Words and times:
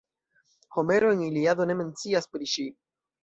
Homero 0.75 1.11
en 1.15 1.21
Iliado 1.27 1.67
ne 1.71 1.77
mencias 1.81 2.31
pri 2.35 2.49
ŝi. 2.57 2.67